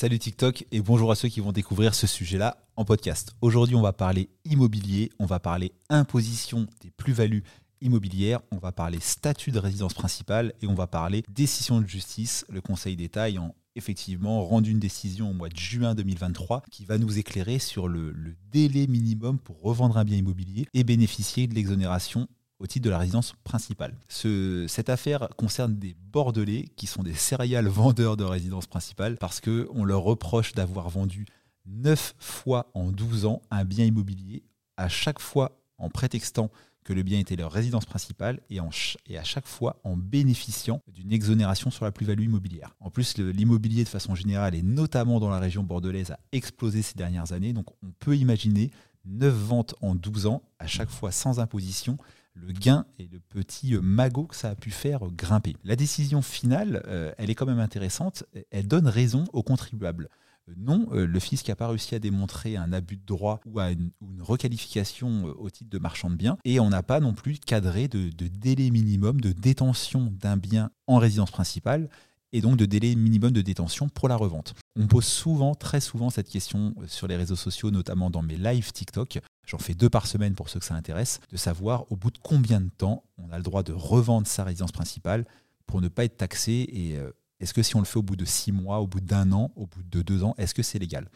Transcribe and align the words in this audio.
Salut 0.00 0.20
TikTok 0.20 0.64
et 0.70 0.80
bonjour 0.80 1.10
à 1.10 1.16
ceux 1.16 1.28
qui 1.28 1.40
vont 1.40 1.50
découvrir 1.50 1.92
ce 1.92 2.06
sujet-là 2.06 2.56
en 2.76 2.84
podcast. 2.84 3.34
Aujourd'hui, 3.40 3.74
on 3.74 3.82
va 3.82 3.92
parler 3.92 4.30
immobilier, 4.44 5.10
on 5.18 5.26
va 5.26 5.40
parler 5.40 5.72
imposition 5.88 6.68
des 6.82 6.92
plus-values 6.92 7.42
immobilières, 7.80 8.38
on 8.52 8.58
va 8.58 8.70
parler 8.70 9.00
statut 9.00 9.50
de 9.50 9.58
résidence 9.58 9.94
principale 9.94 10.54
et 10.62 10.68
on 10.68 10.74
va 10.76 10.86
parler 10.86 11.24
décision 11.28 11.80
de 11.80 11.88
justice. 11.88 12.46
Le 12.48 12.60
Conseil 12.60 12.94
d'État 12.94 13.28
ayant 13.28 13.56
effectivement 13.74 14.44
rendu 14.44 14.70
une 14.70 14.78
décision 14.78 15.30
au 15.30 15.34
mois 15.34 15.48
de 15.48 15.56
juin 15.56 15.96
2023 15.96 16.62
qui 16.70 16.84
va 16.84 16.96
nous 16.96 17.18
éclairer 17.18 17.58
sur 17.58 17.88
le, 17.88 18.12
le 18.12 18.36
délai 18.52 18.86
minimum 18.86 19.40
pour 19.40 19.60
revendre 19.60 19.98
un 19.98 20.04
bien 20.04 20.18
immobilier 20.18 20.68
et 20.74 20.84
bénéficier 20.84 21.48
de 21.48 21.56
l'exonération 21.56 22.28
au 22.58 22.66
titre 22.66 22.84
de 22.84 22.90
la 22.90 22.98
résidence 22.98 23.34
principale. 23.44 23.94
cette 24.08 24.88
affaire 24.88 25.28
concerne 25.36 25.76
des 25.76 25.94
Bordelais 26.12 26.68
qui 26.76 26.86
sont 26.86 27.02
des 27.02 27.14
céréales 27.14 27.68
vendeurs 27.68 28.16
de 28.16 28.24
résidence 28.24 28.66
principale 28.66 29.16
parce 29.16 29.40
qu'on 29.40 29.84
leur 29.84 30.02
reproche 30.02 30.52
d'avoir 30.52 30.88
vendu 30.88 31.26
9 31.66 32.14
fois 32.18 32.70
en 32.74 32.90
12 32.90 33.26
ans 33.26 33.42
un 33.50 33.64
bien 33.64 33.84
immobilier, 33.84 34.42
à 34.76 34.88
chaque 34.88 35.20
fois 35.20 35.60
en 35.78 35.88
prétextant 35.88 36.50
que 36.82 36.94
le 36.94 37.02
bien 37.02 37.18
était 37.18 37.36
leur 37.36 37.52
résidence 37.52 37.84
principale 37.84 38.40
et, 38.48 38.58
et 39.06 39.18
à 39.18 39.22
chaque 39.24 39.46
fois 39.46 39.78
en 39.84 39.94
bénéficiant 39.94 40.80
d'une 40.88 41.12
exonération 41.12 41.70
sur 41.70 41.84
la 41.84 41.92
plus-value 41.92 42.24
immobilière. 42.24 42.74
En 42.80 42.88
plus, 42.88 43.18
l'immobilier 43.18 43.84
de 43.84 43.88
façon 43.90 44.14
générale 44.14 44.54
et 44.54 44.62
notamment 44.62 45.20
dans 45.20 45.28
la 45.28 45.38
région 45.38 45.62
bordelaise 45.62 46.12
a 46.12 46.18
explosé 46.32 46.80
ces 46.80 46.94
dernières 46.94 47.32
années, 47.32 47.52
donc 47.52 47.66
on 47.82 47.90
peut 47.98 48.16
imaginer 48.16 48.70
9 49.04 49.34
ventes 49.34 49.74
en 49.82 49.94
12 49.94 50.26
ans, 50.26 50.42
à 50.58 50.66
chaque 50.66 50.88
fois 50.88 51.12
sans 51.12 51.40
imposition, 51.40 51.98
le 52.40 52.52
gain 52.52 52.86
et 52.98 53.08
le 53.10 53.20
petit 53.20 53.74
euh, 53.74 53.80
magot 53.80 54.24
que 54.24 54.36
ça 54.36 54.50
a 54.50 54.54
pu 54.54 54.70
faire 54.70 55.00
grimper. 55.10 55.56
La 55.64 55.76
décision 55.76 56.22
finale, 56.22 56.82
euh, 56.86 57.12
elle 57.18 57.30
est 57.30 57.34
quand 57.34 57.46
même 57.46 57.58
intéressante. 57.58 58.24
Elle 58.50 58.68
donne 58.68 58.88
raison 58.88 59.24
aux 59.32 59.42
contribuables. 59.42 60.08
Euh, 60.48 60.54
non, 60.56 60.88
le 60.90 61.20
fisc 61.20 61.48
n'a 61.48 61.56
pas 61.56 61.68
réussi 61.68 61.94
à 61.94 61.98
démontrer 61.98 62.56
un 62.56 62.72
abus 62.72 62.96
de 62.96 63.04
droit 63.04 63.40
ou 63.46 63.60
une, 63.60 63.90
requalification 64.20 65.24
au 65.24 65.50
titre 65.50 65.70
de 65.70 65.78
marchand 65.78 66.10
de 66.10 66.16
biens. 66.16 66.38
Et 66.44 66.60
on 66.60 66.70
n'a 66.70 66.82
pas 66.82 67.00
non 67.00 67.14
plus 67.14 67.38
cadré 67.38 67.88
de 67.88 68.10
délai 68.10 68.70
minimum 68.70 69.20
de 69.20 69.32
détention 69.32 70.12
d'un 70.20 70.36
bien 70.36 70.70
en 70.86 70.98
résidence 70.98 71.30
principale 71.30 71.88
et 72.32 72.40
donc 72.40 72.56
de 72.56 72.66
délai 72.66 72.94
minimum 72.94 73.32
de 73.32 73.42
détention 73.42 73.88
pour 73.88 74.08
la 74.08 74.16
revente. 74.16 74.54
On 74.78 74.86
pose 74.86 75.04
souvent, 75.04 75.54
très 75.54 75.80
souvent 75.80 76.08
cette 76.08 76.28
question 76.28 76.74
sur 76.86 77.08
les 77.08 77.16
réseaux 77.16 77.36
sociaux, 77.36 77.70
notamment 77.70 78.10
dans 78.10 78.22
mes 78.22 78.36
lives 78.36 78.72
TikTok 78.72 79.20
j'en 79.48 79.58
fais 79.58 79.74
deux 79.74 79.88
par 79.88 80.06
semaine 80.06 80.34
pour 80.34 80.48
ceux 80.48 80.60
que 80.60 80.66
ça 80.66 80.74
intéresse, 80.74 81.20
de 81.30 81.36
savoir 81.36 81.90
au 81.90 81.96
bout 81.96 82.10
de 82.10 82.18
combien 82.22 82.60
de 82.60 82.68
temps 82.68 83.02
on 83.16 83.30
a 83.30 83.38
le 83.38 83.42
droit 83.42 83.62
de 83.62 83.72
revendre 83.72 84.26
sa 84.26 84.44
résidence 84.44 84.72
principale 84.72 85.24
pour 85.66 85.80
ne 85.80 85.88
pas 85.88 86.04
être 86.04 86.18
taxé 86.18 86.68
et 86.70 86.96
euh, 86.96 87.10
est-ce 87.40 87.54
que 87.54 87.62
si 87.62 87.74
on 87.76 87.78
le 87.78 87.84
fait 87.84 87.98
au 87.98 88.02
bout 88.02 88.16
de 88.16 88.24
six 88.24 88.52
mois, 88.52 88.80
au 88.80 88.86
bout 88.86 89.00
d'un 89.00 89.32
an, 89.32 89.50
au 89.56 89.66
bout 89.66 89.82
de 89.82 90.02
deux 90.02 90.22
ans, 90.22 90.34
est-ce 90.38 90.54
que 90.54 90.62
c'est 90.62 90.78
légal? 90.78 91.08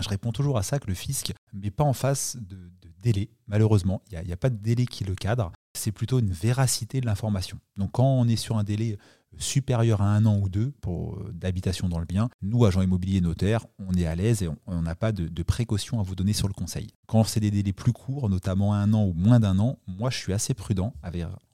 Je 0.00 0.08
réponds 0.08 0.32
toujours 0.32 0.56
à 0.56 0.62
ça 0.62 0.78
que 0.78 0.86
le 0.86 0.94
fisc 0.94 1.32
ne 1.52 1.60
met 1.60 1.70
pas 1.70 1.84
en 1.84 1.92
face 1.92 2.36
de, 2.40 2.58
délai, 3.00 3.28
malheureusement. 3.46 4.02
Il 4.10 4.18
n'y 4.24 4.32
a, 4.32 4.36
pas 4.36 4.50
de 4.50 4.56
délai 4.56 4.86
qui 4.86 5.04
le 5.04 5.14
cadre. 5.14 5.52
C'est 5.76 5.92
plutôt 5.92 6.18
une 6.18 6.32
véracité 6.32 7.00
de 7.00 7.06
l'information. 7.06 7.58
Donc 7.76 7.92
quand 7.92 8.06
on 8.06 8.26
est 8.26 8.36
sur 8.36 8.56
un 8.56 8.64
délai 8.64 8.98
supérieur 9.38 10.02
à 10.02 10.14
un 10.14 10.26
an 10.26 10.38
ou 10.38 10.48
deux 10.48 10.72
pour 10.80 11.16
euh, 11.16 11.32
d'habitation 11.32 11.88
dans 11.88 11.98
le 11.98 12.04
bien, 12.04 12.28
nous, 12.42 12.64
agents 12.64 12.82
immobiliers 12.82 13.20
notaires, 13.20 13.66
on 13.78 13.92
est 13.94 14.06
à 14.06 14.14
l'aise 14.14 14.42
et 14.42 14.48
on 14.66 14.82
n'a 14.82 14.94
pas 14.94 15.12
de, 15.12 15.42
précautions 15.42 16.00
à 16.00 16.02
vous 16.02 16.14
donner 16.14 16.32
sur 16.32 16.48
le 16.48 16.54
conseil. 16.54 16.88
Quand 17.06 17.24
c'est 17.24 17.40
des 17.40 17.50
délais 17.50 17.72
plus 17.72 17.92
courts, 17.92 18.28
notamment 18.28 18.74
un 18.74 18.92
an 18.94 19.04
ou 19.04 19.12
moins 19.12 19.40
d'un 19.40 19.58
an, 19.58 19.78
moi, 19.86 20.10
je 20.10 20.16
suis 20.16 20.32
assez 20.32 20.54
prudent 20.54 20.94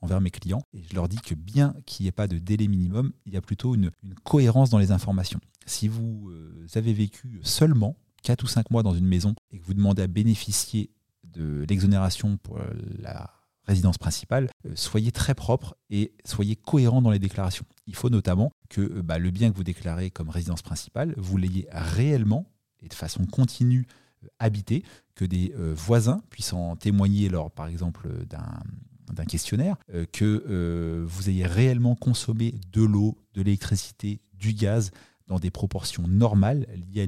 envers 0.01 0.21
mes 0.21 0.31
clients 0.31 0.63
et 0.73 0.81
je 0.81 0.95
leur 0.95 1.09
dis 1.09 1.17
que 1.17 1.35
bien 1.35 1.75
qu'il 1.85 2.05
n'y 2.05 2.07
ait 2.07 2.13
pas 2.13 2.27
de 2.27 2.37
délai 2.37 2.67
minimum, 2.67 3.11
il 3.25 3.33
y 3.33 3.37
a 3.37 3.41
plutôt 3.41 3.75
une, 3.75 3.91
cohérence 4.23 4.69
dans 4.69 4.77
les 4.77 4.91
informations. 4.91 5.39
Si 5.65 5.87
vous 5.87 6.29
euh, 6.29 6.67
avez 6.75 6.93
vécu 6.93 7.39
seulement 7.43 7.97
4 8.23 8.43
ou 8.43 8.47
5 8.47 8.71
mois 8.71 8.83
dans 8.83 8.93
une 8.93 9.07
maison 9.07 9.35
et 9.51 9.59
que 9.59 9.65
vous 9.65 9.73
demandez 9.73 10.01
à 10.01 10.07
bénéficier 10.07 10.91
de 11.23 11.65
l'exonération 11.67 12.37
pour 12.37 12.59
la 12.99 13.31
résidence 13.65 13.97
principale, 13.97 14.49
euh, 14.65 14.71
soyez 14.75 15.11
très 15.11 15.35
propre 15.35 15.75
et 15.89 16.13
soyez 16.25 16.55
cohérent 16.55 17.01
dans 17.01 17.11
les 17.11 17.19
déclarations. 17.19 17.65
Il 17.87 17.95
faut 17.95 18.09
notamment 18.09 18.51
que 18.69 18.81
euh, 18.81 19.01
bah, 19.03 19.19
le 19.19 19.31
bien 19.31 19.51
que 19.51 19.55
vous 19.55 19.63
déclarez 19.63 20.11
comme 20.11 20.29
résidence 20.29 20.61
principale, 20.61 21.13
vous 21.17 21.37
l'ayez 21.37 21.67
réellement 21.71 22.45
et 22.81 22.87
de 22.87 22.93
façon 22.93 23.25
continue 23.25 23.85
euh, 24.23 24.27
habité, 24.39 24.83
que 25.15 25.25
des 25.25 25.53
voisins 25.75 26.23
puissent 26.31 26.53
en 26.53 26.75
témoigner 26.75 27.29
lors, 27.29 27.51
par 27.51 27.67
exemple, 27.67 28.09
d'un 28.25 29.25
questionnaire, 29.25 29.75
que 30.11 31.05
vous 31.05 31.29
ayez 31.29 31.45
réellement 31.45 31.93
consommé 31.93 32.55
de 32.71 32.81
l'eau, 32.81 33.19
de 33.35 33.43
l'électricité, 33.43 34.19
du 34.33 34.53
gaz 34.53 34.89
dans 35.31 35.39
des 35.39 35.49
proportions 35.49 36.07
normales 36.07 36.67
liées 36.93 37.07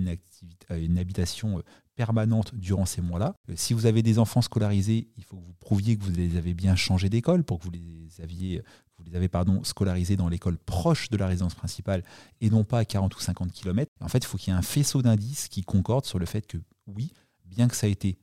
à 0.70 0.78
une, 0.78 0.98
habitation 0.98 1.62
permanente 1.96 2.56
durant 2.56 2.86
ces 2.86 3.02
mois-là. 3.02 3.36
Euh, 3.50 3.54
si 3.58 3.74
vous 3.74 3.86
avez 3.86 4.02
des 4.02 4.18
enfants 4.18 4.42
scolarisés, 4.42 5.10
il 5.18 5.26
faut 5.26 5.36
que 5.36 5.44
vous 5.44 5.54
prouviez 5.60 5.98
que 5.98 6.04
vous 6.06 6.12
les 6.12 6.38
avez 6.38 6.54
bien 6.54 6.78
changés 6.78 7.10
d'école 7.10 7.44
pour 7.44 7.60
que 7.60 7.66
vous 7.66 7.72
les 7.72 8.22
aviez 8.22 8.64
vous 8.98 9.04
les 9.04 9.16
avez 9.18 9.28
pardon, 9.28 9.64
scolarisés 9.64 10.16
dans 10.16 10.30
l'école 10.30 10.58
proche 10.58 11.10
de 11.10 11.18
la 11.18 11.28
résidence 11.28 11.56
principale 11.56 12.04
et 12.40 12.50
non 12.50 12.64
pas 12.64 12.80
à 12.80 12.86
40 12.86 13.14
ou 13.14 13.20
50 13.20 13.52
km. 13.52 13.92
En 14.00 14.08
fait, 14.08 14.20
il 14.20 14.26
faut 14.26 14.38
qu'il 14.38 14.54
y 14.54 14.56
ait 14.56 14.60
un 14.60 14.62
faisceau 14.62 15.02
d'indices 15.02 15.50
qui 15.50 15.64
concorde 15.64 16.06
sur 16.06 16.20
le 16.20 16.26
fait 16.26 16.48
que 16.48 16.58
oui, 16.88 17.12
bien 17.46 17.68
que 17.68 17.76
ça 17.76 17.88
ait 17.88 17.92
été 17.92 18.18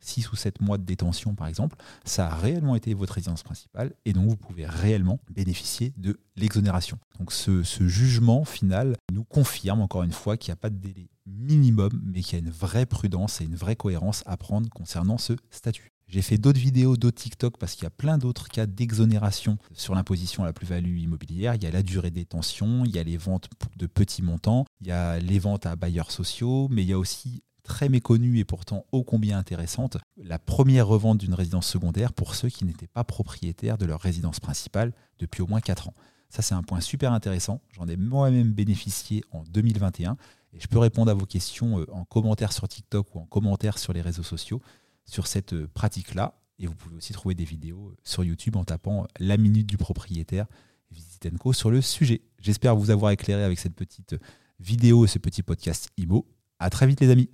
6 0.00 0.32
ou 0.32 0.36
7 0.36 0.60
mois 0.60 0.78
de 0.78 0.84
détention 0.84 1.34
par 1.34 1.46
exemple, 1.46 1.76
ça 2.04 2.26
a 2.26 2.34
réellement 2.34 2.76
été 2.76 2.94
votre 2.94 3.14
résidence 3.14 3.42
principale 3.42 3.92
et 4.04 4.12
donc 4.12 4.28
vous 4.28 4.36
pouvez 4.36 4.66
réellement 4.66 5.20
bénéficier 5.30 5.92
de 5.96 6.18
l'exonération. 6.36 6.98
Donc 7.18 7.32
ce, 7.32 7.62
jugement 7.62 8.44
final 8.44 8.96
nous 9.12 9.24
confirme 9.24 9.80
encore 9.80 10.02
une 10.02 10.12
fois 10.12 10.36
qu'il 10.36 10.50
n'y 10.50 10.54
a 10.54 10.56
pas 10.56 10.70
de 10.70 10.76
délai 10.76 11.08
minimum, 11.26 11.90
mais 12.04 12.22
qu'il 12.22 12.38
y 12.38 12.42
a 12.42 12.44
une 12.44 12.50
vraie 12.50 12.86
prudence 12.86 13.40
et 13.40 13.44
une 13.44 13.54
vraie 13.54 13.76
cohérence 13.76 14.22
à 14.26 14.36
prendre 14.36 14.68
concernant 14.70 15.18
ce 15.18 15.34
statut. 15.50 15.92
J'ai 16.08 16.22
fait 16.22 16.38
d'autres 16.38 16.58
vidéos, 16.58 16.96
d'autres 16.96 17.20
TikTok, 17.20 17.58
parce 17.58 17.74
qu'il 17.74 17.82
y 17.82 17.86
a 17.86 17.90
plein 17.90 18.16
d'autres 18.16 18.48
cas 18.48 18.64
d'exonération 18.66 19.58
sur 19.74 19.94
l'imposition 19.94 20.42
à 20.42 20.46
la 20.46 20.54
plus-value 20.54 21.00
immobilière. 21.00 21.54
Il 21.54 21.62
y 21.62 21.66
a 21.66 21.70
la 21.70 21.82
durée 21.82 22.10
des 22.10 22.24
tensions, 22.24 22.84
il 22.86 22.92
y 22.92 22.98
a 22.98 23.02
les 23.02 23.18
ventes 23.18 23.50
de 23.76 23.86
petits 23.86 24.22
montants, 24.22 24.64
il 24.80 24.86
y 24.86 24.90
a 24.90 25.18
les 25.18 25.38
ventes 25.38 25.66
à 25.66 25.76
bailleurs 25.76 26.10
sociaux, 26.10 26.68
mais 26.70 26.82
il 26.82 26.88
y 26.88 26.94
a 26.94 26.98
aussi 26.98 27.42
très 27.68 27.88
méconnue 27.88 28.38
et 28.38 28.44
pourtant 28.44 28.84
ô 28.90 29.04
combien 29.04 29.38
intéressante, 29.38 29.98
la 30.16 30.40
première 30.40 30.88
revente 30.88 31.18
d'une 31.18 31.34
résidence 31.34 31.68
secondaire 31.68 32.12
pour 32.12 32.34
ceux 32.34 32.48
qui 32.48 32.64
n'étaient 32.64 32.88
pas 32.88 33.04
propriétaires 33.04 33.78
de 33.78 33.86
leur 33.86 34.00
résidence 34.00 34.40
principale 34.40 34.92
depuis 35.20 35.42
au 35.42 35.46
moins 35.46 35.60
4 35.60 35.88
ans. 35.88 35.94
Ça, 36.30 36.42
c'est 36.42 36.54
un 36.54 36.62
point 36.62 36.80
super 36.80 37.12
intéressant. 37.12 37.60
J'en 37.72 37.86
ai 37.86 37.96
moi-même 37.96 38.52
bénéficié 38.52 39.22
en 39.30 39.44
2021 39.44 40.16
et 40.52 40.60
je 40.60 40.66
peux 40.66 40.78
répondre 40.78 41.10
à 41.10 41.14
vos 41.14 41.26
questions 41.26 41.78
euh, 41.78 41.86
en 41.92 42.04
commentaire 42.04 42.52
sur 42.52 42.66
TikTok 42.66 43.14
ou 43.14 43.20
en 43.20 43.26
commentaire 43.26 43.78
sur 43.78 43.92
les 43.92 44.00
réseaux 44.00 44.22
sociaux 44.22 44.60
sur 45.04 45.26
cette 45.26 45.52
euh, 45.52 45.68
pratique-là. 45.72 46.34
Et 46.58 46.66
vous 46.66 46.74
pouvez 46.74 46.96
aussi 46.96 47.12
trouver 47.12 47.34
des 47.34 47.44
vidéos 47.44 47.90
euh, 47.90 47.96
sur 48.02 48.24
YouTube 48.24 48.56
en 48.56 48.64
tapant 48.64 49.06
la 49.20 49.36
minute 49.36 49.66
du 49.66 49.76
propriétaire 49.76 50.46
Visitenco 50.90 51.52
sur 51.52 51.70
le 51.70 51.82
sujet. 51.82 52.22
J'espère 52.40 52.74
vous 52.74 52.90
avoir 52.90 53.12
éclairé 53.12 53.44
avec 53.44 53.58
cette 53.58 53.74
petite 53.74 54.16
vidéo 54.58 55.04
et 55.04 55.08
ce 55.08 55.18
petit 55.18 55.42
podcast 55.42 55.90
IMO. 55.98 56.26
À 56.58 56.70
très 56.70 56.86
vite 56.86 57.00
les 57.00 57.10
amis. 57.10 57.28